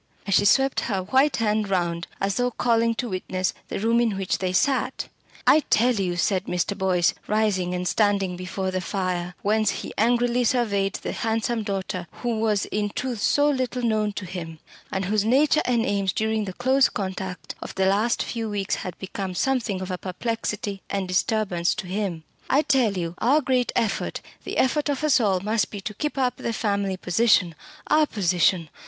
And 0.25 0.33
she 0.33 0.45
swept 0.45 0.79
her 0.89 1.03
white 1.03 1.35
hand 1.35 1.69
round, 1.69 2.07
as 2.19 2.37
though 2.37 2.49
calling 2.49 2.95
to 2.95 3.09
witness 3.09 3.53
the 3.67 3.77
room 3.79 4.01
in 4.01 4.17
which 4.17 4.39
they 4.39 4.51
sat. 4.51 5.09
"I 5.45 5.59
tell 5.69 5.93
you," 5.93 6.15
said 6.17 6.45
Mr. 6.45 6.75
Boyce, 6.75 7.13
rising 7.27 7.75
and 7.75 7.87
standing 7.87 8.35
before 8.35 8.71
the 8.71 8.81
fire, 8.81 9.35
whence 9.43 9.69
he 9.69 9.93
angrily 9.99 10.43
surveyed 10.43 10.95
the 10.95 11.11
handsome 11.11 11.61
daughter 11.61 12.07
who 12.13 12.39
was 12.39 12.65
in 12.65 12.89
truth 12.89 13.21
so 13.21 13.47
little 13.47 13.83
known 13.83 14.11
to 14.13 14.25
him, 14.25 14.57
and 14.91 15.05
whose 15.05 15.23
nature 15.23 15.61
and 15.65 15.85
aims 15.85 16.13
during 16.13 16.45
the 16.45 16.53
close 16.53 16.89
contact 16.89 17.53
of 17.61 17.75
the 17.75 17.85
last 17.85 18.23
few 18.23 18.49
weeks 18.49 18.73
had 18.81 18.97
become 18.97 19.35
something 19.35 19.81
of 19.81 19.91
a 19.91 19.99
perplexity 19.99 20.81
and 20.89 21.07
disturbance 21.07 21.75
to 21.75 21.85
him, 21.85 22.23
"I 22.49 22.63
tell 22.63 22.93
you 22.97 23.13
our 23.19 23.39
great 23.39 23.71
effort, 23.75 24.21
the 24.45 24.57
effort 24.57 24.89
of 24.89 25.03
us 25.03 25.19
all, 25.19 25.41
must 25.41 25.69
be 25.69 25.79
to 25.81 25.93
keep 25.93 26.17
up 26.17 26.37
the 26.37 26.53
family 26.53 26.97
position! 26.97 27.53
our 27.85 28.07
position. 28.07 28.71